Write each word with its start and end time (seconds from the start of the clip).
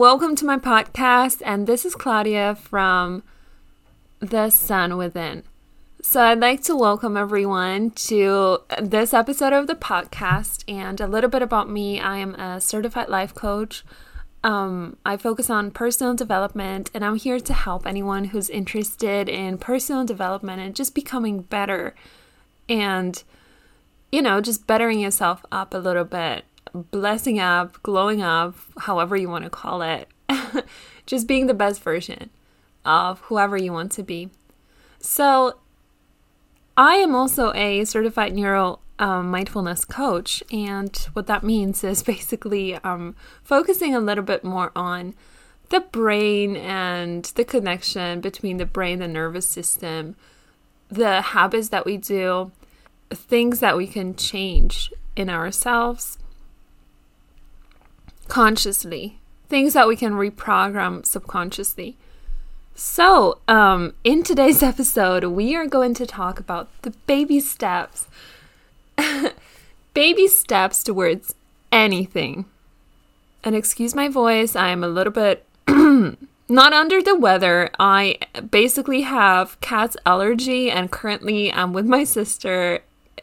welcome 0.00 0.34
to 0.34 0.46
my 0.46 0.56
podcast. 0.56 1.42
And 1.44 1.66
this 1.66 1.84
is 1.84 1.94
Claudia 1.94 2.54
from 2.54 3.22
The 4.20 4.48
Sun 4.48 4.96
Within. 4.96 5.42
So, 6.00 6.22
I'd 6.22 6.40
like 6.40 6.62
to 6.62 6.74
welcome 6.74 7.18
everyone 7.18 7.90
to 8.06 8.60
this 8.80 9.12
episode 9.12 9.52
of 9.52 9.66
the 9.66 9.74
podcast 9.74 10.64
and 10.66 11.02
a 11.02 11.06
little 11.06 11.28
bit 11.28 11.42
about 11.42 11.68
me. 11.68 12.00
I 12.00 12.16
am 12.16 12.34
a 12.36 12.62
certified 12.62 13.10
life 13.10 13.34
coach. 13.34 13.84
Um, 14.42 14.96
I 15.04 15.18
focus 15.18 15.50
on 15.50 15.70
personal 15.70 16.14
development, 16.14 16.90
and 16.94 17.04
I'm 17.04 17.16
here 17.16 17.38
to 17.38 17.52
help 17.52 17.86
anyone 17.86 18.24
who's 18.24 18.48
interested 18.48 19.28
in 19.28 19.58
personal 19.58 20.06
development 20.06 20.62
and 20.62 20.74
just 20.74 20.94
becoming 20.94 21.42
better 21.42 21.94
and, 22.70 23.22
you 24.10 24.22
know, 24.22 24.40
just 24.40 24.66
bettering 24.66 25.00
yourself 25.00 25.44
up 25.52 25.74
a 25.74 25.78
little 25.78 26.04
bit 26.04 26.46
blessing 26.74 27.38
up, 27.38 27.82
glowing 27.82 28.22
up, 28.22 28.54
however 28.78 29.16
you 29.16 29.28
want 29.28 29.44
to 29.44 29.50
call 29.50 29.82
it. 29.82 30.08
Just 31.06 31.26
being 31.26 31.46
the 31.46 31.54
best 31.54 31.82
version 31.82 32.30
of 32.84 33.20
whoever 33.20 33.56
you 33.56 33.72
want 33.72 33.92
to 33.92 34.02
be. 34.02 34.30
So, 35.00 35.58
I 36.76 36.96
am 36.96 37.14
also 37.14 37.52
a 37.54 37.84
certified 37.84 38.34
neuro 38.34 38.80
um, 38.98 39.30
mindfulness 39.30 39.84
coach, 39.84 40.42
and 40.52 40.96
what 41.14 41.26
that 41.26 41.42
means 41.42 41.82
is 41.82 42.02
basically 42.14 42.74
um, 42.76 43.16
focusing 43.42 43.94
a 43.94 44.00
little 44.00 44.24
bit 44.24 44.44
more 44.44 44.72
on 44.76 45.14
the 45.70 45.80
brain 45.80 46.56
and 46.56 47.24
the 47.36 47.44
connection 47.44 48.20
between 48.20 48.56
the 48.56 48.66
brain 48.66 48.98
the 48.98 49.08
nervous 49.08 49.46
system, 49.46 50.16
the 50.88 51.20
habits 51.20 51.68
that 51.68 51.86
we 51.86 51.96
do, 51.96 52.50
things 53.10 53.60
that 53.60 53.76
we 53.76 53.86
can 53.86 54.14
change 54.14 54.92
in 55.16 55.30
ourselves 55.30 56.18
consciously, 58.30 59.18
things 59.48 59.74
that 59.74 59.88
we 59.88 59.96
can 59.96 60.12
reprogram 60.12 61.04
subconsciously. 61.04 61.96
So, 62.74 63.40
um, 63.48 63.92
in 64.04 64.22
today's 64.22 64.62
episode, 64.72 65.24
we 65.24 65.54
are 65.56 65.66
going 65.66 65.92
to 65.94 66.06
talk 66.06 66.40
about 66.40 66.68
the 66.82 66.92
baby 67.06 67.40
steps. 67.40 68.06
baby 69.94 70.28
steps 70.28 70.82
towards 70.82 71.34
anything. 71.70 72.46
And 73.42 73.54
excuse 73.54 73.94
my 73.94 74.08
voice, 74.08 74.54
I 74.54 74.68
am 74.68 74.84
a 74.84 74.88
little 74.88 75.12
bit 75.12 75.44
not 75.68 76.72
under 76.72 77.02
the 77.02 77.16
weather. 77.18 77.70
I 77.78 78.18
basically 78.50 79.02
have 79.02 79.60
cat's 79.60 79.96
allergy, 80.06 80.70
and 80.70 80.90
currently 80.90 81.52
I'm 81.52 81.72
with 81.72 81.86
my 81.86 82.04
sister 82.04 82.80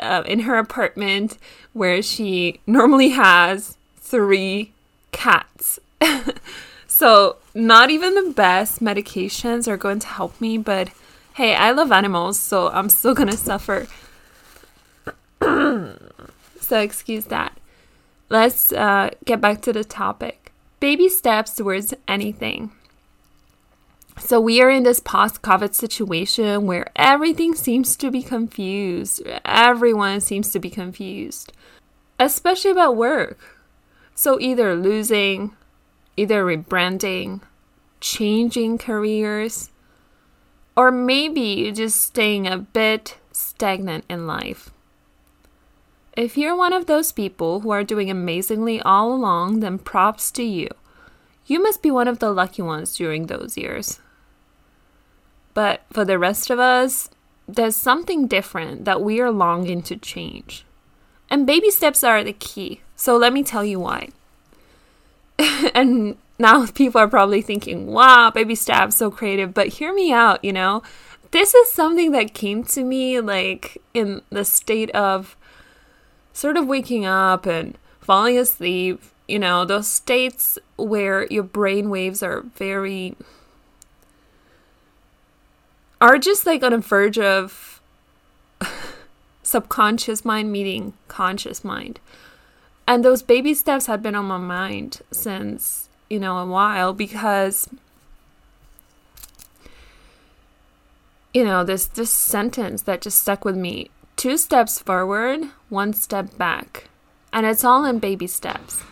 uh, 0.00 0.24
in 0.26 0.40
her 0.40 0.58
apartment 0.58 1.38
where 1.72 2.02
she 2.02 2.60
normally 2.66 3.10
has 3.10 3.76
three 3.96 4.72
cats. 5.12 5.78
so, 6.86 7.36
not 7.54 7.90
even 7.90 8.14
the 8.14 8.32
best 8.32 8.80
medications 8.80 9.68
are 9.68 9.76
going 9.76 9.98
to 10.00 10.06
help 10.06 10.40
me, 10.40 10.58
but 10.58 10.90
hey, 11.34 11.54
I 11.54 11.70
love 11.70 11.92
animals, 11.92 12.38
so 12.38 12.68
I'm 12.68 12.88
still 12.88 13.14
gonna 13.20 13.36
suffer. 13.36 13.86
so, 15.40 16.80
excuse 16.80 17.26
that. 17.26 17.56
Let's 18.28 18.72
uh, 18.72 19.10
get 19.24 19.40
back 19.40 19.62
to 19.62 19.72
the 19.72 19.84
topic 19.84 20.52
baby 20.80 21.08
steps 21.08 21.54
towards 21.54 21.92
anything. 22.06 22.70
So, 24.20 24.40
we 24.40 24.60
are 24.60 24.70
in 24.70 24.82
this 24.82 24.98
post 24.98 25.42
COVID 25.42 25.74
situation 25.74 26.66
where 26.66 26.90
everything 26.96 27.54
seems 27.54 27.96
to 27.96 28.10
be 28.10 28.22
confused. 28.22 29.22
Everyone 29.44 30.20
seems 30.20 30.50
to 30.50 30.58
be 30.58 30.70
confused, 30.70 31.52
especially 32.18 32.72
about 32.72 32.96
work. 32.96 33.57
So 34.18 34.40
either 34.40 34.74
losing, 34.74 35.54
either 36.16 36.44
rebranding, 36.44 37.40
changing 38.00 38.78
careers, 38.78 39.70
or 40.76 40.90
maybe 40.90 41.40
you 41.40 41.70
just 41.70 42.00
staying 42.00 42.48
a 42.48 42.58
bit 42.58 43.16
stagnant 43.30 44.04
in 44.10 44.26
life. 44.26 44.70
If 46.16 46.36
you're 46.36 46.56
one 46.56 46.72
of 46.72 46.86
those 46.86 47.12
people 47.12 47.60
who 47.60 47.70
are 47.70 47.84
doing 47.84 48.10
amazingly 48.10 48.80
all 48.80 49.14
along, 49.14 49.60
then 49.60 49.78
props 49.78 50.32
to 50.32 50.42
you. 50.42 50.66
You 51.46 51.62
must 51.62 51.80
be 51.80 51.92
one 51.92 52.08
of 52.08 52.18
the 52.18 52.32
lucky 52.32 52.62
ones 52.62 52.96
during 52.96 53.26
those 53.26 53.56
years. 53.56 54.00
But 55.54 55.82
for 55.92 56.04
the 56.04 56.18
rest 56.18 56.50
of 56.50 56.58
us, 56.58 57.08
there's 57.46 57.76
something 57.76 58.26
different 58.26 58.84
that 58.84 59.00
we 59.00 59.20
are 59.20 59.30
longing 59.30 59.80
to 59.82 59.96
change. 59.96 60.64
And 61.30 61.46
baby 61.46 61.70
steps 61.70 62.02
are 62.02 62.24
the 62.24 62.32
key. 62.32 62.80
So 62.98 63.16
let 63.16 63.32
me 63.32 63.44
tell 63.44 63.64
you 63.64 63.78
why. 63.78 64.08
and 65.74 66.16
now 66.36 66.66
people 66.66 67.00
are 67.00 67.08
probably 67.08 67.40
thinking, 67.40 67.86
wow, 67.86 68.30
baby 68.30 68.56
steps, 68.56 68.96
so 68.96 69.08
creative. 69.08 69.54
But 69.54 69.68
hear 69.68 69.94
me 69.94 70.12
out, 70.12 70.44
you 70.44 70.52
know? 70.52 70.82
This 71.30 71.54
is 71.54 71.70
something 71.70 72.10
that 72.10 72.34
came 72.34 72.64
to 72.64 72.82
me 72.82 73.20
like 73.20 73.80
in 73.94 74.22
the 74.30 74.44
state 74.44 74.90
of 74.90 75.36
sort 76.32 76.56
of 76.56 76.66
waking 76.66 77.06
up 77.06 77.46
and 77.46 77.78
falling 78.00 78.36
asleep, 78.36 79.00
you 79.28 79.38
know, 79.38 79.64
those 79.64 79.86
states 79.86 80.58
where 80.76 81.26
your 81.26 81.44
brain 81.44 81.90
waves 81.90 82.20
are 82.20 82.40
very 82.56 83.14
are 86.00 86.18
just 86.18 86.46
like 86.46 86.64
on 86.64 86.72
a 86.72 86.78
verge 86.78 87.18
of 87.18 87.80
subconscious 89.44 90.24
mind 90.24 90.50
meeting 90.50 90.94
conscious 91.06 91.62
mind. 91.62 92.00
And 92.88 93.04
those 93.04 93.20
baby 93.20 93.52
steps 93.52 93.84
had 93.84 94.02
been 94.02 94.14
on 94.14 94.24
my 94.24 94.38
mind 94.38 95.02
since, 95.10 95.90
you 96.08 96.18
know, 96.18 96.38
a 96.38 96.46
while 96.46 96.94
because 96.94 97.68
you 101.34 101.44
know, 101.44 101.64
this 101.64 101.84
this 101.84 102.10
sentence 102.10 102.82
that 102.82 103.02
just 103.02 103.20
stuck 103.20 103.44
with 103.44 103.56
me. 103.56 103.90
Two 104.16 104.38
steps 104.38 104.78
forward, 104.78 105.50
one 105.68 105.92
step 105.92 106.38
back. 106.38 106.88
And 107.30 107.44
it's 107.44 107.62
all 107.62 107.84
in 107.84 107.98
baby 107.98 108.26
steps. 108.26 108.82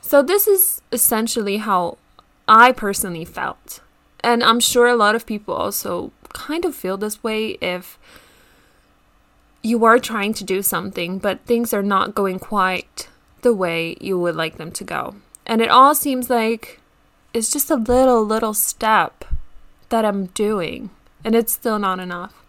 So 0.00 0.22
this 0.22 0.46
is 0.46 0.80
essentially 0.92 1.56
how 1.56 1.98
I 2.46 2.70
personally 2.70 3.24
felt. 3.24 3.80
And 4.20 4.44
I'm 4.44 4.60
sure 4.60 4.86
a 4.86 4.94
lot 4.94 5.16
of 5.16 5.26
people 5.26 5.54
also 5.54 6.12
kind 6.32 6.64
of 6.64 6.76
feel 6.76 6.96
this 6.96 7.24
way 7.24 7.58
if 7.60 7.98
you 9.66 9.84
are 9.84 9.98
trying 9.98 10.32
to 10.32 10.44
do 10.44 10.62
something, 10.62 11.18
but 11.18 11.40
things 11.40 11.74
are 11.74 11.82
not 11.82 12.14
going 12.14 12.38
quite 12.38 13.08
the 13.42 13.52
way 13.52 13.96
you 14.00 14.18
would 14.18 14.36
like 14.36 14.58
them 14.58 14.70
to 14.70 14.84
go. 14.84 15.16
And 15.44 15.60
it 15.60 15.68
all 15.68 15.94
seems 15.94 16.30
like 16.30 16.80
it's 17.34 17.50
just 17.50 17.68
a 17.68 17.74
little, 17.74 18.24
little 18.24 18.54
step 18.54 19.24
that 19.88 20.04
I'm 20.04 20.26
doing, 20.26 20.90
and 21.24 21.34
it's 21.34 21.52
still 21.52 21.80
not 21.80 21.98
enough. 21.98 22.44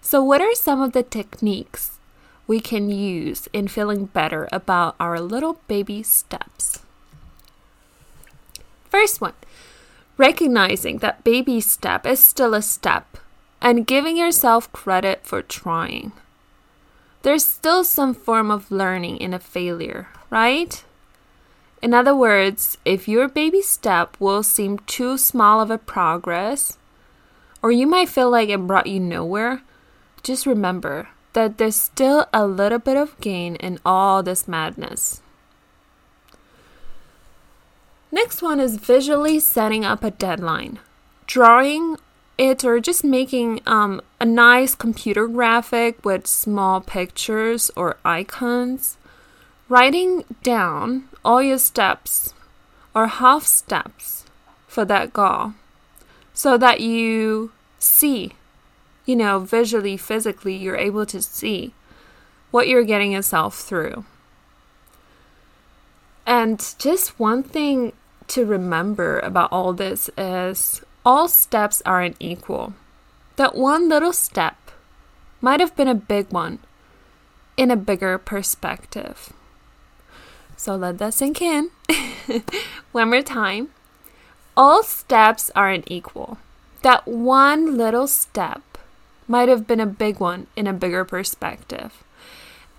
So, 0.00 0.22
what 0.22 0.40
are 0.40 0.54
some 0.54 0.80
of 0.80 0.92
the 0.92 1.02
techniques 1.02 1.98
we 2.46 2.60
can 2.60 2.88
use 2.90 3.48
in 3.52 3.68
feeling 3.68 4.06
better 4.06 4.48
about 4.50 4.96
our 4.98 5.20
little 5.20 5.60
baby 5.68 6.02
steps? 6.02 6.78
First 8.88 9.20
one, 9.20 9.34
recognizing 10.16 10.98
that 10.98 11.22
baby 11.22 11.60
step 11.60 12.06
is 12.06 12.20
still 12.20 12.54
a 12.54 12.62
step 12.62 13.18
and 13.60 13.86
giving 13.86 14.16
yourself 14.16 14.72
credit 14.72 15.20
for 15.26 15.42
trying 15.42 16.12
there's 17.26 17.44
still 17.44 17.82
some 17.82 18.14
form 18.14 18.52
of 18.52 18.70
learning 18.70 19.16
in 19.16 19.34
a 19.34 19.40
failure, 19.40 20.06
right? 20.30 20.84
In 21.82 21.92
other 21.92 22.14
words, 22.14 22.78
if 22.84 23.08
your 23.08 23.26
baby 23.26 23.60
step 23.62 24.16
will 24.20 24.44
seem 24.44 24.78
too 24.86 25.18
small 25.18 25.60
of 25.60 25.68
a 25.68 25.76
progress, 25.76 26.78
or 27.64 27.72
you 27.72 27.84
might 27.84 28.08
feel 28.08 28.30
like 28.30 28.48
it 28.48 28.68
brought 28.68 28.86
you 28.86 29.00
nowhere, 29.00 29.62
just 30.22 30.46
remember 30.46 31.08
that 31.32 31.58
there's 31.58 31.74
still 31.74 32.28
a 32.32 32.46
little 32.46 32.78
bit 32.78 32.96
of 32.96 33.18
gain 33.20 33.56
in 33.56 33.80
all 33.84 34.22
this 34.22 34.46
madness. 34.46 35.20
Next 38.12 38.40
one 38.40 38.60
is 38.60 38.76
visually 38.76 39.40
setting 39.40 39.84
up 39.84 40.04
a 40.04 40.12
deadline. 40.12 40.78
Drawing 41.26 41.96
it 42.38 42.64
or 42.64 42.80
just 42.80 43.02
making 43.04 43.60
um, 43.66 44.00
a 44.20 44.24
nice 44.24 44.74
computer 44.74 45.26
graphic 45.26 46.04
with 46.04 46.26
small 46.26 46.80
pictures 46.80 47.70
or 47.76 47.96
icons, 48.04 48.98
writing 49.68 50.24
down 50.42 51.08
all 51.24 51.42
your 51.42 51.58
steps 51.58 52.34
or 52.94 53.06
half 53.06 53.44
steps 53.44 54.24
for 54.66 54.84
that 54.84 55.12
goal 55.12 55.54
so 56.34 56.58
that 56.58 56.80
you 56.80 57.50
see, 57.78 58.32
you 59.06 59.16
know, 59.16 59.38
visually, 59.38 59.96
physically, 59.96 60.54
you're 60.54 60.76
able 60.76 61.06
to 61.06 61.22
see 61.22 61.72
what 62.50 62.68
you're 62.68 62.84
getting 62.84 63.12
yourself 63.12 63.58
through. 63.58 64.04
And 66.26 66.74
just 66.78 67.18
one 67.18 67.42
thing 67.42 67.92
to 68.28 68.44
remember 68.44 69.20
about 69.20 69.52
all 69.52 69.72
this 69.72 70.10
is 70.18 70.82
all 71.06 71.28
steps 71.28 71.80
aren't 71.86 72.16
equal. 72.18 72.74
That 73.36 73.54
one 73.54 73.88
little 73.88 74.12
step 74.12 74.56
might 75.40 75.60
have 75.60 75.76
been 75.76 75.86
a 75.86 75.94
big 75.94 76.32
one 76.32 76.58
in 77.56 77.70
a 77.70 77.76
bigger 77.76 78.18
perspective. 78.18 79.32
So 80.56 80.74
let 80.74 80.98
that 80.98 81.14
sink 81.14 81.40
in. 81.40 81.70
One 82.92 83.10
more 83.10 83.22
time. 83.22 83.68
All 84.56 84.82
steps 84.82 85.50
aren't 85.54 85.88
equal. 85.90 86.38
That 86.82 87.06
one 87.06 87.76
little 87.76 88.06
step 88.08 88.62
might 89.28 89.48
have 89.48 89.66
been 89.66 89.80
a 89.80 89.86
big 89.86 90.18
one 90.18 90.46
in 90.56 90.66
a 90.66 90.72
bigger 90.72 91.04
perspective. 91.04 92.02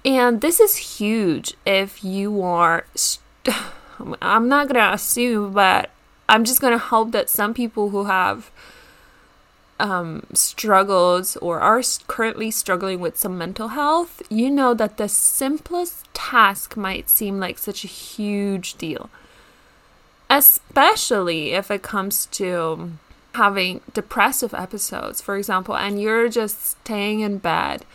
And 0.04 0.42
this 0.42 0.60
is 0.60 0.98
huge 0.98 1.54
if 1.66 2.04
you 2.04 2.42
are. 2.42 2.88
St- 2.96 3.56
I'm 4.22 4.50
not 4.50 4.68
going 4.68 4.82
to 4.82 4.94
assume, 4.94 5.54
but 5.54 5.92
I'm 6.30 6.44
just 6.44 6.62
going 6.62 6.74
to 6.74 6.78
hope 6.78 7.12
that 7.12 7.30
some 7.30 7.54
people 7.54 7.90
who 7.90 8.06
have 8.06 8.52
um, 9.80 10.26
struggles 10.34 11.38
or 11.38 11.60
are 11.60 11.82
currently 12.08 12.52
struggling 12.52 13.00
with 13.00 13.18
some 13.18 13.38
mental 13.38 13.70
health, 13.70 14.22
you 14.30 14.50
know 14.50 14.74
that 14.74 14.98
the 14.98 15.08
simplest 15.08 16.12
task 16.14 16.76
might 16.76 17.10
seem 17.10 17.40
like 17.40 17.58
such 17.58 17.84
a 17.84 17.88
huge 17.88 18.76
deal. 18.76 19.10
Especially 20.30 21.52
if 21.52 21.72
it 21.72 21.84
comes 21.84 22.26
to 22.28 22.92
having 23.36 23.82
depressive 23.94 24.54
episodes, 24.54 25.22
for 25.22 25.38
example, 25.38 25.78
and 25.78 26.02
you're 26.02 26.28
just 26.28 26.66
staying 26.66 27.22
in 27.22 27.38
bed 27.38 27.86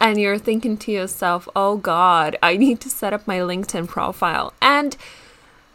and 0.00 0.20
you're 0.20 0.38
thinking 0.38 0.76
to 0.76 0.92
yourself, 0.92 1.48
oh 1.56 1.76
God, 1.76 2.36
I 2.42 2.56
need 2.56 2.80
to 2.80 2.90
set 2.90 3.12
up 3.12 3.26
my 3.26 3.38
LinkedIn 3.38 3.88
profile. 3.88 4.52
And 4.60 4.96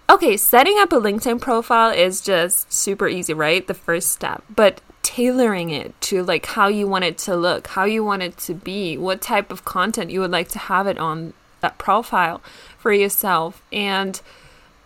okay, 0.09 0.37
setting 0.37 0.77
up 0.79 0.91
a 0.91 0.97
LinkedIn 0.97 1.41
profile 1.41 1.91
is 1.91 2.21
just 2.21 2.71
super 2.71 3.07
easy, 3.07 3.33
right? 3.33 3.65
The 3.65 3.73
first 3.73 4.11
step. 4.11 4.43
But 4.53 4.81
tailoring 5.01 5.69
it 5.69 5.99
to 6.01 6.23
like 6.23 6.45
how 6.45 6.67
you 6.67 6.87
want 6.87 7.03
it 7.03 7.17
to 7.17 7.35
look, 7.35 7.67
how 7.67 7.85
you 7.85 8.03
want 8.03 8.21
it 8.21 8.37
to 8.37 8.53
be, 8.53 8.97
what 8.97 9.21
type 9.21 9.51
of 9.51 9.65
content 9.65 10.11
you 10.11 10.19
would 10.19 10.31
like 10.31 10.49
to 10.49 10.59
have 10.59 10.87
it 10.87 10.97
on 10.97 11.33
that 11.61 11.77
profile 11.77 12.41
for 12.77 12.91
yourself, 12.91 13.61
and 13.71 14.21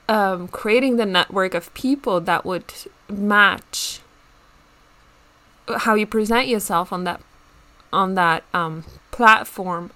um, 0.09 0.47
creating 0.47 0.97
the 0.97 1.05
network 1.05 1.53
of 1.53 1.73
people 1.73 2.19
that 2.21 2.45
would 2.45 2.73
match 3.07 4.01
how 5.67 5.95
you 5.95 6.05
present 6.05 6.47
yourself 6.47 6.93
on 6.93 7.03
that 7.05 7.21
on 7.91 8.15
that 8.15 8.43
um, 8.53 8.83
platform. 9.11 9.91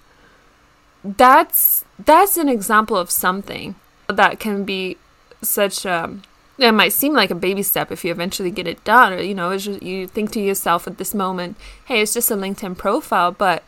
That's 1.04 1.84
that's 1.98 2.36
an 2.36 2.48
example 2.48 2.96
of 2.96 3.10
something 3.10 3.74
that 4.08 4.40
can 4.40 4.64
be 4.64 4.96
such 5.42 5.84
a 5.84 6.18
it 6.58 6.72
might 6.72 6.92
seem 6.92 7.14
like 7.14 7.30
a 7.30 7.34
baby 7.34 7.62
step 7.62 7.90
if 7.90 8.04
you 8.04 8.10
eventually 8.10 8.50
get 8.50 8.66
it 8.66 8.82
done 8.84 9.12
or 9.12 9.20
you 9.20 9.34
know 9.34 9.56
just, 9.56 9.82
you 9.82 10.06
think 10.06 10.30
to 10.32 10.40
yourself 10.40 10.86
at 10.86 10.98
this 10.98 11.14
moment 11.14 11.56
hey 11.86 12.00
it's 12.02 12.14
just 12.14 12.30
a 12.30 12.34
linkedin 12.34 12.76
profile 12.76 13.32
but 13.32 13.62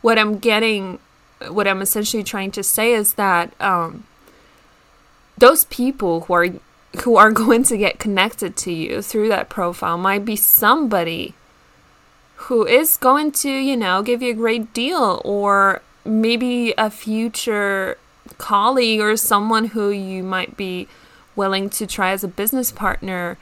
what 0.00 0.18
i'm 0.18 0.38
getting 0.38 0.98
what 1.48 1.66
i'm 1.66 1.82
essentially 1.82 2.22
trying 2.22 2.50
to 2.50 2.62
say 2.62 2.92
is 2.92 3.14
that 3.14 3.52
um, 3.60 4.04
those 5.36 5.64
people 5.66 6.22
who 6.22 6.32
are 6.32 6.48
who 7.02 7.16
are 7.16 7.32
going 7.44 7.62
to 7.62 7.76
get 7.76 7.98
connected 7.98 8.56
to 8.56 8.72
you 8.72 9.02
through 9.02 9.28
that 9.28 9.48
profile 9.48 9.98
might 9.98 10.24
be 10.24 10.36
somebody 10.36 11.34
who 12.42 12.64
is 12.64 12.96
going 12.96 13.32
to 13.32 13.50
you 13.50 13.76
know 13.76 14.02
give 14.02 14.22
you 14.22 14.30
a 14.30 14.34
great 14.34 14.72
deal 14.72 15.20
or 15.24 15.82
maybe 16.04 16.72
a 16.78 16.90
future 16.90 17.98
colleague 18.38 19.00
or 19.00 19.16
someone 19.16 19.66
who 19.66 19.90
you 19.90 20.22
might 20.22 20.56
be 20.56 20.86
willing 21.38 21.70
to 21.70 21.86
try 21.86 22.10
as 22.10 22.22
a 22.22 22.28
business 22.28 22.70
partner 22.70 23.38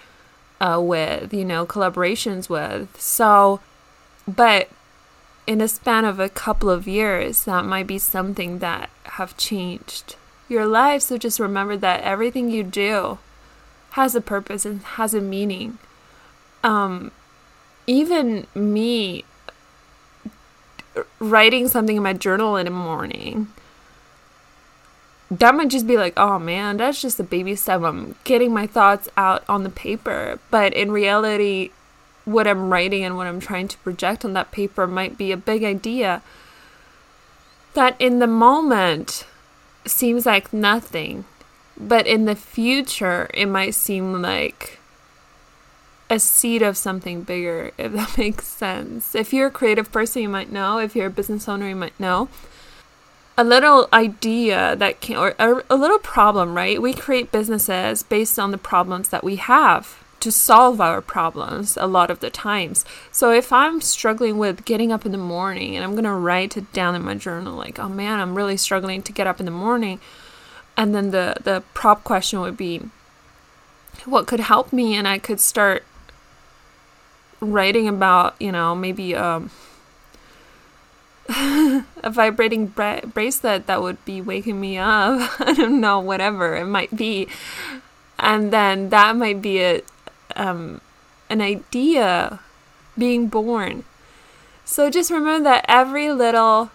uh, 0.61 0.81
with, 0.81 1.35
you 1.35 1.45
know, 1.45 1.67
collaborations 1.67 2.49
with. 2.49 3.01
So, 3.01 3.61
but 4.29 4.69
in 5.47 5.61
a 5.61 5.69
span 5.69 6.05
of 6.05 6.21
a 6.21 6.29
couple 6.29 6.71
of 6.71 6.87
years, 6.87 7.45
that 7.45 7.65
might 7.65 7.87
be 7.87 7.99
something 7.99 8.61
that 8.61 8.91
have 9.05 9.37
changed 9.37 10.17
your 10.49 10.67
life. 10.67 11.03
So 11.03 11.19
just 11.19 11.41
remember 11.41 11.77
that 11.77 12.03
everything 12.03 12.51
you 12.51 12.63
do 12.63 13.19
has 13.91 14.15
a 14.15 14.21
purpose 14.21 14.65
and 14.65 14.83
has 14.83 15.15
a 15.15 15.21
meaning. 15.21 15.79
Um, 16.63 17.11
even 17.87 18.47
me 18.55 19.25
writing 21.19 21.69
something 21.69 21.97
in 21.97 22.03
my 22.03 22.13
journal 22.13 22.57
in 22.57 22.65
the 22.65 22.71
morning 22.71 23.49
that 25.31 25.55
might 25.55 25.69
just 25.69 25.87
be 25.87 25.97
like, 25.97 26.15
oh 26.17 26.39
man, 26.39 26.77
that's 26.77 27.03
just 27.03 27.19
a 27.19 27.25
baby 27.25 27.57
step. 27.57 27.83
I'm 27.83 28.15
getting 28.25 28.53
my 28.53 28.67
thoughts 28.67 29.09
out 29.17 29.45
on 29.49 29.65
the 29.65 29.71
paper. 29.71 30.39
But 30.51 30.73
in 30.73 30.93
reality, 30.93 31.71
what 32.25 32.47
I'm 32.47 32.71
writing 32.71 33.05
and 33.05 33.17
what 33.17 33.27
I'm 33.27 33.41
trying 33.41 33.69
to 33.69 33.79
project 33.79 34.25
on 34.25 34.35
that 34.35 34.53
paper 34.53 34.87
might 34.87 35.19
be 35.19 35.33
a 35.33 35.37
big 35.37 35.65
idea 35.65 36.23
that 37.75 37.97
in 37.99 38.21
the 38.21 38.27
moment 38.27 39.27
seems 39.85 40.27
like 40.27 40.53
nothing. 40.53 41.25
But 41.77 42.07
in 42.07 42.25
the 42.25 42.37
future, 42.37 43.29
it 43.35 43.47
might 43.47 43.75
seem 43.75 44.23
like 44.23 44.79
a 46.09 46.21
seed 46.21 46.63
of 46.63 46.77
something 46.77 47.23
bigger, 47.23 47.73
if 47.77 47.93
that 47.95 48.17
makes 48.17 48.47
sense. 48.47 49.15
If 49.15 49.33
you're 49.33 49.49
a 49.49 49.53
creative 49.53 49.91
person, 49.91 50.23
you 50.23 50.29
might 50.29 50.53
know. 50.53 50.79
If 50.79 50.95
you're 50.95 51.09
a 51.09 51.11
business 51.11 51.49
owner, 51.49 51.69
you 51.69 51.77
might 51.77 51.99
know 51.99 52.29
a 53.39 53.45
little 53.45 53.89
idea 53.93 54.77
that 54.77 55.01
can, 55.01 55.17
or 55.17 55.35
a, 55.39 55.63
a 55.69 55.77
little 55.77 55.99
problem, 55.99 56.55
right? 56.55 56.81
We 56.81 56.95
create 56.95 57.31
businesses 57.31 58.03
based 58.03 58.39
on 58.39 58.51
the 58.51 58.59
problems 58.59 59.11
that 59.11 59.23
we 59.23 59.37
have 59.37 60.03
to 60.21 60.33
solve 60.33 60.81
our 60.81 61.03
problems 61.03 61.77
a 61.77 61.87
lot 61.87 62.11
of 62.11 62.21
the 62.21 62.31
times. 62.31 62.85
So 63.13 63.31
if 63.31 63.53
I'm 63.53 63.81
struggling 63.81 64.39
with 64.39 64.65
getting 64.65 64.91
up 64.91 65.05
in 65.05 65.13
the 65.13 65.19
morning 65.19 65.77
and 65.77 65.85
I'm 65.85 65.93
going 65.93 66.05
to 66.05 66.13
write 66.13 66.57
it 66.57 66.73
down 66.73 66.95
in 66.95 67.03
my 67.05 67.15
journal 67.15 67.55
like, 67.55 67.79
"Oh 67.79 67.89
man, 67.89 68.19
I'm 68.19 68.35
really 68.35 68.57
struggling 68.57 69.03
to 69.03 69.13
get 69.13 69.27
up 69.27 69.41
in 69.41 69.47
the 69.47 69.53
morning." 69.53 70.01
And 70.77 70.95
then 70.95 71.11
the 71.11 71.37
the 71.43 71.63
prop 71.75 72.03
question 72.03 72.41
would 72.41 72.57
be 72.57 72.83
what 74.05 74.27
could 74.27 74.41
help 74.41 74.73
me 74.73 74.95
and 74.95 75.07
I 75.07 75.19
could 75.19 75.41
start 75.41 75.85
writing 77.41 77.87
about, 77.87 78.35
you 78.41 78.51
know, 78.51 78.75
maybe 78.75 79.15
um 79.15 79.51
a 81.29 82.11
vibrating 82.11 82.67
bra- 82.67 83.01
bracelet 83.01 83.67
that 83.67 83.83
would 83.83 84.03
be 84.05 84.21
waking 84.21 84.61
me 84.61 84.79
up. 84.79 85.31
I 85.41 85.55
don't 85.55 85.81
know, 85.81 86.01
whatever 86.01 86.57
it 86.57 86.67
might 86.67 86.95
be. 86.95 87.29
And 88.19 88.53
then 88.53 88.91
that 88.91 89.17
might 89.17 89.43
be 89.43 89.61
a, 89.61 89.83
um, 90.35 90.81
an 91.29 91.41
idea 91.41 92.41
being 92.97 93.29
born. 93.29 93.85
So 94.65 94.91
just 94.91 95.11
remember 95.11 95.45
that 95.45 95.65
every 95.69 96.11
little 96.11 96.71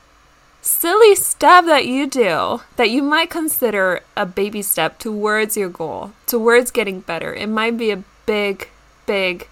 silly 0.61 1.15
step 1.15 1.65
that 1.65 1.87
you 1.87 2.07
do 2.07 2.61
that 2.75 2.89
you 2.89 3.01
might 3.01 3.29
consider 3.29 4.01
a 4.15 4.25
baby 4.25 4.61
step 4.61 4.99
towards 4.99 5.57
your 5.57 5.69
goal, 5.69 6.11
towards 6.27 6.71
getting 6.71 6.99
better, 6.99 7.33
it 7.33 7.47
might 7.47 7.77
be 7.77 7.91
a 7.91 8.03
big, 8.25 8.69
big 9.05 9.47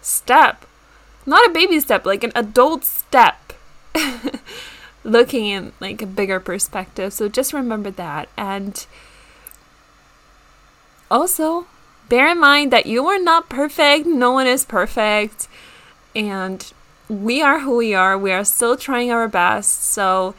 step. 0.00 0.64
Not 1.26 1.48
a 1.48 1.52
baby 1.52 1.80
step, 1.80 2.06
like 2.06 2.22
an 2.22 2.32
adult 2.34 2.84
step 2.84 3.43
looking 5.04 5.46
in 5.46 5.72
like 5.80 6.02
a 6.02 6.06
bigger 6.06 6.40
perspective. 6.40 7.12
So 7.12 7.28
just 7.28 7.52
remember 7.52 7.90
that. 7.92 8.28
And 8.36 8.86
also 11.10 11.66
bear 12.08 12.30
in 12.30 12.40
mind 12.40 12.72
that 12.72 12.86
you 12.86 13.06
are 13.06 13.18
not 13.18 13.48
perfect. 13.48 14.06
No 14.06 14.32
one 14.32 14.46
is 14.46 14.64
perfect. 14.64 15.48
And 16.14 16.72
we 17.08 17.42
are 17.42 17.60
who 17.60 17.76
we 17.76 17.94
are. 17.94 18.16
We 18.16 18.32
are 18.32 18.44
still 18.44 18.76
trying 18.76 19.10
our 19.10 19.28
best. 19.28 19.84
So 19.84 20.34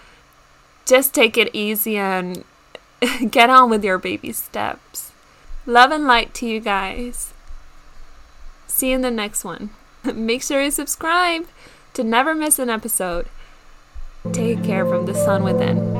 just 0.85 1.13
take 1.13 1.37
it 1.37 1.49
easy 1.53 1.97
and 1.97 2.43
get 3.29 3.49
on 3.49 3.69
with 3.69 3.83
your 3.83 3.97
baby 3.97 4.31
steps. 4.31 5.11
Love 5.65 5.91
and 5.91 6.05
light 6.05 6.33
to 6.35 6.47
you 6.47 6.59
guys. 6.59 7.33
See 8.67 8.89
you 8.89 8.95
in 8.95 9.01
the 9.01 9.11
next 9.11 9.43
one. 9.43 9.71
Make 10.13 10.43
sure 10.43 10.61
you 10.61 10.71
subscribe 10.71 11.47
to 11.93 12.03
never 12.03 12.35
miss 12.35 12.59
an 12.59 12.69
episode. 12.69 13.27
Take 14.33 14.63
care 14.63 14.85
from 14.85 15.05
the 15.05 15.13
sun 15.13 15.43
within. 15.43 15.94